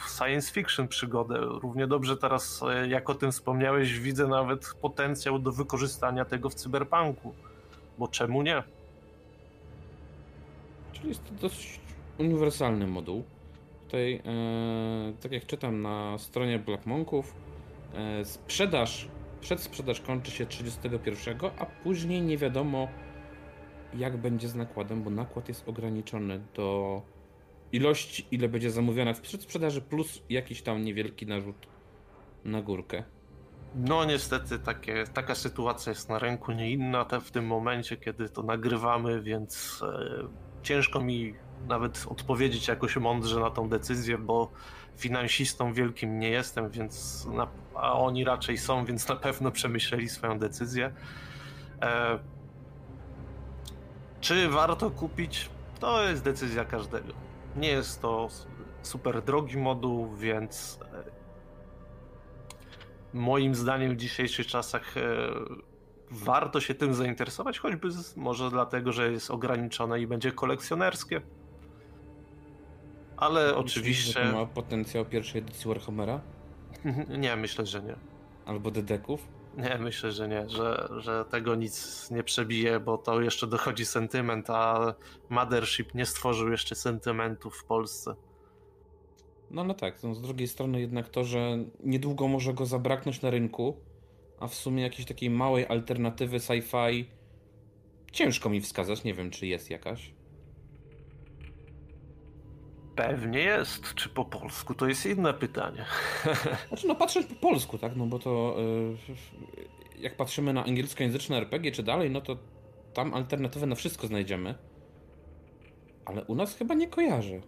w 0.00 0.10
science 0.18 0.52
fiction 0.52 0.88
przygodę. 0.88 1.38
Równie 1.40 1.86
dobrze 1.86 2.16
teraz, 2.16 2.62
e, 2.62 2.88
jak 2.88 3.10
o 3.10 3.14
tym 3.14 3.32
wspomniałeś, 3.32 3.98
widzę 3.98 4.26
nawet 4.26 4.74
potencjał 4.80 5.38
do 5.38 5.52
wykorzystania 5.52 6.24
tego 6.24 6.50
w 6.50 6.54
cyberpunku, 6.54 7.34
bo 7.98 8.08
czemu 8.08 8.42
nie? 8.42 8.62
Czyli 10.92 11.08
jest 11.08 11.24
to 11.24 11.34
dość 11.34 11.80
uniwersalny 12.18 12.86
moduł. 12.86 13.24
Tutaj, 13.84 14.14
e, 14.14 15.12
tak 15.22 15.32
jak 15.32 15.46
czytam 15.46 15.82
na 15.82 16.18
stronie 16.18 16.58
Black 16.58 16.86
Monków, 16.86 17.34
e, 17.94 18.24
sprzedaż, 18.24 19.08
przedsprzedaż 19.40 20.00
kończy 20.00 20.30
się 20.30 20.46
31, 20.46 21.38
a 21.58 21.66
później 21.66 22.22
nie 22.22 22.38
wiadomo 22.38 22.88
jak 23.94 24.16
będzie 24.16 24.48
z 24.48 24.54
nakładem, 24.54 25.02
bo 25.02 25.10
nakład 25.10 25.48
jest 25.48 25.68
ograniczony 25.68 26.40
do 26.54 27.02
ilości, 27.72 28.26
ile 28.30 28.48
będzie 28.48 28.70
zamówione 28.70 29.14
w 29.14 29.20
przedsprzedaży, 29.20 29.80
plus 29.82 30.22
jakiś 30.28 30.62
tam 30.62 30.84
niewielki 30.84 31.26
narzut 31.26 31.66
na 32.44 32.62
górkę. 32.62 33.04
No 33.74 34.04
niestety 34.04 34.58
takie, 34.58 35.04
taka 35.14 35.34
sytuacja 35.34 35.90
jest 35.90 36.08
na 36.08 36.18
rynku, 36.18 36.52
nie 36.52 36.70
inna 36.70 37.04
te 37.04 37.20
w 37.20 37.30
tym 37.30 37.46
momencie, 37.46 37.96
kiedy 37.96 38.28
to 38.28 38.42
nagrywamy, 38.42 39.22
więc 39.22 39.82
e, 39.82 40.28
ciężko 40.62 41.00
mi 41.00 41.34
nawet 41.68 42.06
odpowiedzieć 42.08 42.68
jakoś 42.68 42.96
mądrze 42.96 43.40
na 43.40 43.50
tą 43.50 43.68
decyzję, 43.68 44.18
bo 44.18 44.50
finansistą 44.96 45.72
wielkim 45.72 46.18
nie 46.18 46.30
jestem, 46.30 46.70
więc 46.70 47.26
na, 47.26 47.48
a 47.80 47.92
oni 47.92 48.24
raczej 48.24 48.58
są, 48.58 48.84
więc 48.84 49.08
na 49.08 49.16
pewno 49.16 49.50
przemyśleli 49.50 50.08
swoją 50.08 50.38
decyzję. 50.38 50.92
E, 51.82 52.18
czy 54.20 54.48
warto 54.48 54.90
kupić? 54.90 55.50
To 55.80 56.08
jest 56.08 56.24
decyzja 56.24 56.64
każdego. 56.64 57.12
Nie 57.56 57.68
jest 57.68 58.02
to 58.02 58.28
super 58.82 59.22
drogi 59.22 59.56
moduł, 59.56 60.16
więc 60.16 60.78
e, 60.82 61.04
moim 63.12 63.54
zdaniem 63.54 63.92
w 63.92 63.96
dzisiejszych 63.96 64.46
czasach 64.46 64.96
e, 64.96 65.00
warto 66.10 66.60
się 66.60 66.74
tym 66.74 66.94
zainteresować, 66.94 67.58
choćby 67.58 67.88
może 68.16 68.50
dlatego, 68.50 68.92
że 68.92 69.12
jest 69.12 69.30
ograniczone 69.30 70.00
i 70.00 70.06
będzie 70.06 70.32
kolekcjonerskie. 70.32 71.20
Ale 73.16 73.40
Myślisz, 73.40 73.60
oczywiście. 73.60 74.32
Ma 74.32 74.46
potencjał 74.46 75.04
pierwszej 75.04 75.40
edycji 75.40 75.68
Warhammera? 75.68 76.20
Nie, 77.18 77.36
myślę, 77.36 77.66
że 77.66 77.82
nie. 77.82 77.96
Albo 78.46 78.70
Dedeków? 78.70 79.28
Nie, 79.56 79.78
myślę, 79.78 80.12
że 80.12 80.28
nie, 80.28 80.48
że, 80.48 80.88
że 80.96 81.24
tego 81.24 81.54
nic 81.54 82.06
nie 82.10 82.22
przebije, 82.22 82.80
bo 82.80 82.98
to 82.98 83.20
jeszcze 83.20 83.46
dochodzi 83.46 83.86
sentyment, 83.86 84.50
a 84.50 84.94
Mothership 85.28 85.94
nie 85.94 86.06
stworzył 86.06 86.50
jeszcze 86.50 86.74
sentymentów 86.74 87.56
w 87.56 87.64
Polsce. 87.64 88.14
No 89.50 89.62
ale 89.62 89.74
tak, 89.74 90.02
no, 90.02 90.14
z 90.14 90.20
drugiej 90.20 90.48
strony 90.48 90.80
jednak 90.80 91.08
to, 91.08 91.24
że 91.24 91.58
niedługo 91.84 92.28
może 92.28 92.54
go 92.54 92.66
zabraknąć 92.66 93.22
na 93.22 93.30
rynku, 93.30 93.76
a 94.40 94.46
w 94.46 94.54
sumie 94.54 94.82
jakiejś 94.82 95.08
takiej 95.08 95.30
małej 95.30 95.66
alternatywy 95.66 96.36
sci-fi 96.36 97.04
ciężko 98.12 98.50
mi 98.50 98.60
wskazać, 98.60 99.04
nie 99.04 99.14
wiem 99.14 99.30
czy 99.30 99.46
jest 99.46 99.70
jakaś. 99.70 100.12
Pewnie 102.98 103.38
jest. 103.38 103.94
Czy 103.94 104.08
po 104.08 104.24
polsku 104.24 104.74
to 104.74 104.86
jest 104.86 105.06
inne 105.06 105.34
pytanie. 105.34 105.84
Znaczy 106.68 106.88
no 106.88 106.94
patrząc 106.94 107.26
po 107.26 107.34
polsku, 107.34 107.78
tak, 107.78 107.96
no 107.96 108.06
bo 108.06 108.18
to 108.18 108.56
yy, 109.08 110.02
jak 110.02 110.16
patrzymy 110.16 110.52
na 110.52 110.64
angielskojęzyczne 110.64 111.36
RPG 111.36 111.72
czy 111.72 111.82
dalej, 111.82 112.10
no 112.10 112.20
to 112.20 112.36
tam 112.94 113.14
alternatywę 113.14 113.66
na 113.66 113.74
wszystko 113.74 114.06
znajdziemy. 114.06 114.54
Ale 116.04 116.24
u 116.24 116.34
nas 116.34 116.56
chyba 116.56 116.74
nie 116.74 116.88
kojarzę. 116.88 117.40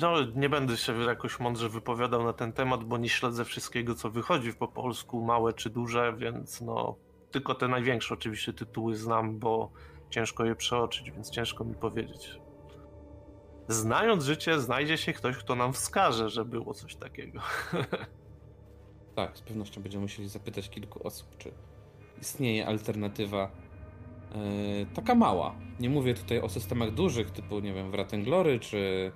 No, 0.00 0.14
nie 0.34 0.48
będę 0.48 0.76
się 0.76 1.02
jakoś 1.02 1.40
mądrze 1.40 1.68
wypowiadał 1.68 2.24
na 2.24 2.32
ten 2.32 2.52
temat, 2.52 2.84
bo 2.84 2.98
nie 2.98 3.08
śledzę 3.08 3.44
wszystkiego, 3.44 3.94
co 3.94 4.10
wychodzi 4.10 4.52
po 4.52 4.68
polsku, 4.68 5.24
małe 5.24 5.52
czy 5.52 5.70
duże, 5.70 6.14
więc 6.18 6.60
no, 6.60 6.96
tylko 7.30 7.54
te 7.54 7.68
największe 7.68 8.14
oczywiście 8.14 8.52
tytuły 8.52 8.96
znam, 8.96 9.38
bo 9.38 9.70
ciężko 10.10 10.44
je 10.44 10.54
przeoczyć, 10.54 11.10
więc 11.10 11.30
ciężko 11.30 11.64
mi 11.64 11.74
powiedzieć. 11.74 12.41
Znając 13.72 14.24
życie, 14.24 14.60
znajdzie 14.60 14.98
się 14.98 15.12
ktoś, 15.12 15.36
kto 15.36 15.54
nam 15.54 15.72
wskaże, 15.72 16.30
że 16.30 16.44
było 16.44 16.74
coś 16.74 16.94
takiego. 16.94 17.40
Tak, 19.14 19.38
z 19.38 19.40
pewnością 19.40 19.82
będziemy 19.82 20.02
musieli 20.02 20.28
zapytać 20.28 20.70
kilku 20.70 21.06
osób, 21.06 21.38
czy 21.38 21.52
istnieje 22.20 22.66
alternatywa 22.66 23.50
yy, 24.34 24.86
taka 24.94 25.14
mała. 25.14 25.54
Nie 25.80 25.90
mówię 25.90 26.14
tutaj 26.14 26.40
o 26.40 26.48
systemach 26.48 26.94
dużych, 26.94 27.30
typu, 27.30 27.60
nie 27.60 27.74
wiem, 27.74 27.90
Wratenglory, 27.90 28.60
czy, 28.60 29.12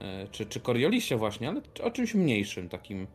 yy, 0.00 0.06
czy, 0.30 0.46
czy 0.46 0.60
Coriolisie 0.60 1.16
właśnie, 1.16 1.48
ale 1.48 1.60
o 1.82 1.90
czymś 1.90 2.14
mniejszym, 2.14 2.68
takim 2.68 3.06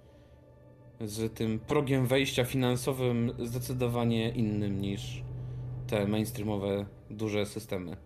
z 1.02 1.34
tym 1.34 1.60
progiem 1.60 2.08
wejścia 2.08 2.46
finansowym 2.46 3.32
zdecydowanie 3.40 4.30
innym 4.30 4.82
niż 4.82 5.24
te 5.88 6.08
mainstreamowe, 6.08 6.86
duże 7.10 7.46
systemy. 7.46 7.98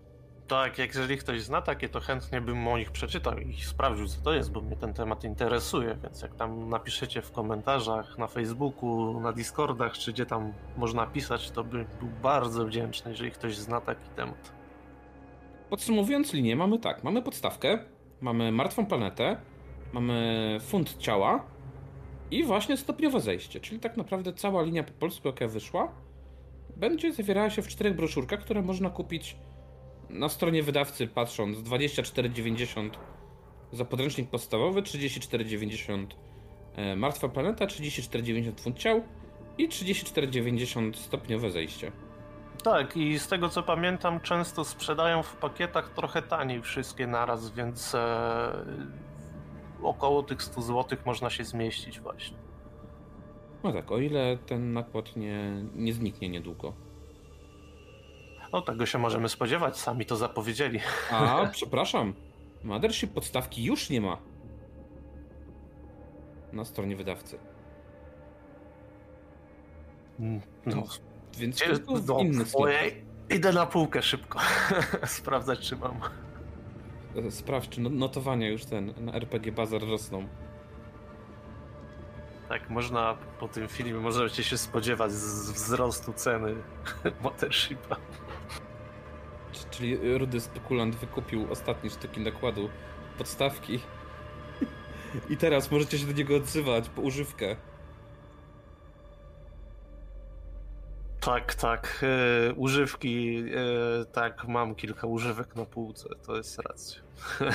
Tak, 0.54 0.78
jak 0.78 0.96
jeżeli 0.96 1.18
ktoś 1.18 1.42
zna 1.42 1.62
takie, 1.62 1.90
to 1.90 2.00
chętnie 2.00 2.42
bym 2.42 2.68
o 2.68 2.78
nich 2.78 2.92
przeczytał 2.92 3.38
i 3.38 3.62
sprawdził, 3.62 4.08
co 4.08 4.22
to 4.22 4.34
jest, 4.34 4.52
bo 4.52 4.62
mnie 4.62 4.76
ten 4.76 4.94
temat 4.94 5.24
interesuje, 5.24 5.98
więc 6.04 6.22
jak 6.22 6.36
tam 6.36 6.70
napiszecie 6.70 7.22
w 7.22 7.32
komentarzach 7.32 8.18
na 8.18 8.28
Facebooku, 8.28 9.20
na 9.20 9.32
Discordach, 9.32 9.94
czy 9.94 10.14
gdzie 10.14 10.26
tam 10.26 10.54
można 10.78 11.06
pisać, 11.08 11.52
to 11.52 11.64
bym 11.64 11.86
był 12.00 12.10
bardzo 12.24 12.66
wdzięczny, 12.66 13.12
jeżeli 13.12 13.32
ktoś 13.32 13.56
zna 13.56 13.82
taki 13.82 14.10
temat. 14.16 14.54
Podsumowując 15.70 16.34
linię, 16.34 16.56
mamy 16.56 16.80
tak, 16.80 17.04
mamy 17.04 17.22
podstawkę, 17.22 17.80
mamy 18.22 18.52
martwą 18.52 18.86
planetę, 18.86 19.38
mamy 19.94 20.58
fund 20.62 20.98
ciała 20.98 21.46
i 22.32 22.44
właśnie 22.44 22.78
stopniowe 22.78 23.20
zejście, 23.20 23.60
czyli 23.60 23.80
tak 23.80 23.98
naprawdę 23.98 24.34
cała 24.34 24.64
linia 24.64 24.84
po 24.84 24.94
polsku, 24.94 25.28
jaka 25.28 25.48
wyszła, 25.48 25.92
będzie 26.78 27.14
zawierała 27.14 27.50
się 27.50 27.62
w 27.62 27.68
czterech 27.68 27.96
broszurkach, 27.96 28.40
które 28.40 28.62
można 28.62 28.90
kupić 28.90 29.38
na 30.13 30.29
stronie 30.29 30.63
wydawcy 30.63 31.08
patrząc 31.08 31.58
24,90 31.58 32.89
za 33.72 33.86
podręcznik 33.86 34.29
podstawowy, 34.29 34.82
34,90 34.82 36.08
e, 36.75 36.96
Martwa 36.96 37.29
Planeta, 37.29 37.65
34,90 37.65 38.62
Funt 38.62 38.77
Ciał 38.77 39.03
i 39.58 39.70
34,90 39.70 40.93
stopniowe 40.93 41.51
zejście. 41.51 41.91
Tak, 42.63 42.98
i 42.98 43.20
z 43.20 43.27
tego 43.27 43.50
co 43.50 43.63
pamiętam, 43.63 44.20
często 44.20 44.65
sprzedają 44.65 45.24
w 45.24 45.36
pakietach 45.36 45.89
trochę 45.89 46.22
taniej 46.22 46.62
wszystkie 46.62 47.08
naraz, 47.08 47.51
więc 47.51 47.96
e, 47.96 48.65
około 49.84 50.24
tych 50.24 50.43
100 50.43 50.62
zł 50.62 50.98
można 51.05 51.29
się 51.29 51.43
zmieścić 51.43 52.00
właśnie. 52.00 52.38
No 53.63 53.73
tak, 53.73 53.91
o 53.91 53.99
ile 53.99 54.38
ten 54.38 54.73
nakład 54.73 55.15
nie, 55.15 55.65
nie 55.76 55.93
zniknie 55.93 56.30
niedługo. 56.30 56.73
No 58.54 58.62
tego 58.62 58.86
się 58.86 58.98
możemy 58.98 59.30
spodziewać, 59.30 59.78
sami 59.78 60.06
to 60.06 60.16
zapowiedzieli. 60.16 60.80
A, 61.12 61.46
przepraszam. 61.52 62.13
Mothership 62.63 63.13
podstawki 63.13 63.63
już 63.63 63.89
nie 63.89 64.02
ma. 64.02 64.18
Na 66.54 66.66
stronie 66.66 66.96
wydawcy. 66.96 67.39
No, 70.66 70.84
Więc 71.38 71.60
tylko 71.60 71.96
w 71.96 72.08
no, 72.08 72.20
inny 72.20 72.46
ojej, 72.54 73.04
Idę 73.30 73.54
na 73.54 73.66
półkę 73.66 74.02
szybko. 74.02 74.39
Sprawdzać, 75.06 75.60
czy 75.60 75.76
mam. 75.76 76.00
Sprawdź, 77.30 77.70
czy 77.70 77.82
no- 77.82 77.89
notowania 77.89 78.50
już 78.50 78.66
ten 78.66 78.94
na 79.06 79.13
RPG 79.13 79.52
Bazar 79.52 79.82
rosną. 79.82 80.28
Tak, 82.50 82.70
można 82.70 83.18
po 83.39 83.48
tym 83.48 83.68
filmie 83.68 83.94
możecie 83.94 84.44
się 84.44 84.58
spodziewać 84.58 85.12
z 85.12 85.52
wzrostu 85.52 86.13
ceny 86.13 86.56
Motorshipa. 87.24 87.96
Czyli 89.74 90.18
rudy 90.18 90.42
spekulant 90.42 90.96
wykupił 90.96 91.52
ostatnie 91.52 91.90
sztuki 91.90 92.22
nakładu 92.22 92.70
podstawki. 93.18 93.80
I 95.30 95.38
teraz 95.38 95.72
możecie 95.72 96.00
się 96.00 96.06
do 96.06 96.14
niego 96.14 96.36
odzywać 96.36 96.90
po 96.90 97.02
używkę. 97.02 97.56
Tak, 101.20 101.56
tak. 101.56 102.06
e, 102.50 102.54
używki, 102.54 103.38
e, 103.38 104.06
tak, 104.06 104.48
mam 104.48 104.76
kilka 104.76 105.08
używek 105.08 105.56
na 105.56 105.66
półce, 105.66 106.10
to 106.26 106.38
jest 106.38 106.60
racja. 106.60 107.02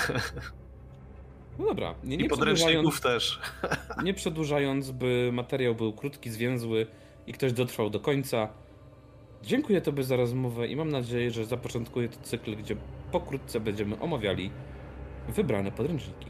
No 1.59 1.67
dobra, 1.67 1.95
nie, 2.05 2.17
I 2.17 2.19
nie, 2.19 2.29
podręczników 2.29 3.01
przedłużając, 3.01 3.01
też. 3.01 3.41
nie 4.05 4.15
przedłużając, 4.15 4.91
by 4.91 5.31
materiał 5.33 5.75
był 5.75 5.93
krótki, 5.93 6.31
zwięzły 6.31 6.87
i 7.27 7.33
ktoś 7.33 7.53
dotrwał 7.53 7.91
do 7.91 8.01
końca. 8.01 8.49
Dziękuję 9.42 9.81
Tobie 9.81 10.05
za 10.05 10.16
rozmowę 10.16 10.68
i 10.68 10.77
mam 10.77 10.88
nadzieję, 10.88 11.31
że 11.31 11.44
zapoczątkuje 11.44 12.09
to 12.09 12.18
cykl, 12.22 12.57
gdzie 12.57 12.77
pokrótce 13.12 13.61
będziemy 13.61 14.01
omawiali 14.01 14.51
wybrane 15.29 15.72
podręczniki. 15.72 16.27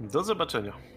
Do 0.00 0.24
zobaczenia. 0.24 0.89